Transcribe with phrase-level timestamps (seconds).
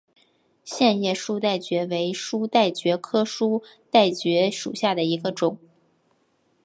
[0.63, 3.61] 线叶书带蕨为书带蕨科书
[3.91, 5.59] 带蕨属下的一个种。